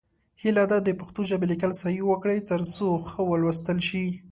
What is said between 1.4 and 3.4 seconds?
لیکل صحیح وکړئ، تر څو ښه